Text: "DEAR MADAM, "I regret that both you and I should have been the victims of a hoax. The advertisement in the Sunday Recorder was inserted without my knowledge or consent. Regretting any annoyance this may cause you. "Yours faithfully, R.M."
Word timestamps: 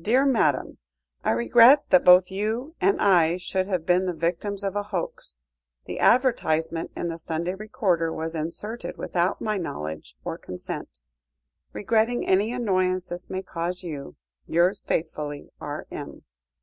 "DEAR 0.00 0.24
MADAM, 0.24 0.78
"I 1.22 1.32
regret 1.32 1.90
that 1.90 2.02
both 2.02 2.30
you 2.30 2.74
and 2.80 2.98
I 3.02 3.36
should 3.36 3.66
have 3.66 3.84
been 3.84 4.06
the 4.06 4.14
victims 4.14 4.64
of 4.64 4.74
a 4.74 4.82
hoax. 4.82 5.40
The 5.84 5.98
advertisement 6.00 6.90
in 6.96 7.08
the 7.08 7.18
Sunday 7.18 7.52
Recorder 7.54 8.10
was 8.10 8.34
inserted 8.34 8.96
without 8.96 9.42
my 9.42 9.58
knowledge 9.58 10.16
or 10.24 10.38
consent. 10.38 11.00
Regretting 11.74 12.26
any 12.26 12.50
annoyance 12.50 13.08
this 13.08 13.28
may 13.28 13.42
cause 13.42 13.82
you. 13.82 14.16
"Yours 14.46 14.84
faithfully, 14.84 15.50
R.M." 15.60 16.22